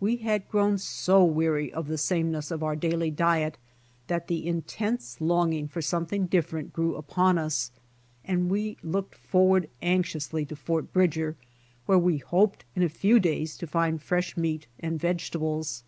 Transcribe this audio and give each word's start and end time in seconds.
We 0.00 0.16
had 0.16 0.48
grown 0.48 0.78
so 0.78 1.22
weary 1.24 1.70
of 1.70 1.88
the 1.88 1.98
sameness 1.98 2.50
of 2.50 2.62
our 2.62 2.74
THE 2.74 2.88
PONY 2.88 3.08
EXPRESS 3.08 3.18
93 3.18 3.18
daily 3.18 3.38
diet 3.38 3.58
that 4.06 4.26
the 4.26 4.46
intense 4.46 5.20
longing 5.20 5.68
for 5.68 5.82
something 5.82 6.24
dif 6.24 6.50
ferent 6.50 6.72
grew 6.72 6.96
upon 6.96 7.36
us, 7.36 7.70
and 8.24 8.48
we 8.48 8.78
looked 8.82 9.14
forward 9.16 9.68
anxiously 9.82 10.46
to 10.46 10.56
Fort 10.56 10.90
Bridger 10.94 11.36
where 11.84 11.98
we 11.98 12.16
hoped 12.16 12.64
in 12.74 12.82
a 12.82 12.88
few 12.88 13.20
days 13.20 13.58
to 13.58 13.66
find 13.66 14.00
fresh 14.02 14.38
meat 14.38 14.66
and 14.80 14.98
vegetables. 14.98 15.84